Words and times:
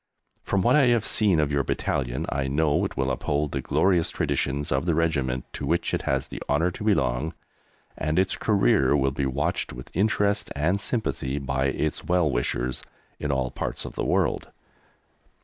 From 0.41 0.63
what 0.63 0.75
I 0.75 0.87
have 0.87 1.05
seen 1.05 1.39
of 1.39 1.51
your 1.51 1.61
battalion 1.63 2.25
I 2.29 2.47
know 2.47 2.83
it 2.85 2.97
will 2.97 3.11
uphold 3.11 3.51
the 3.51 3.61
glorious 3.61 4.09
traditions 4.09 4.71
of 4.71 4.87
the 4.87 4.95
Regiment 4.95 5.45
to 5.53 5.63
which 5.63 5.93
it 5.93 6.01
has 6.09 6.25
the 6.27 6.41
honour 6.49 6.71
to 6.71 6.83
belong, 6.83 7.33
and 7.95 8.17
its 8.17 8.35
career 8.35 8.95
will 8.97 9.11
be 9.11 9.27
watched 9.27 9.71
with 9.73 9.91
interest 9.93 10.49
and 10.55 10.81
sympathy 10.81 11.37
by 11.37 11.65
its 11.67 12.03
well 12.03 12.27
wishers 12.31 12.81
in 13.19 13.31
all 13.31 13.51
parts 13.51 13.85
of 13.85 13.93
the 13.93 14.03
world. 14.03 14.47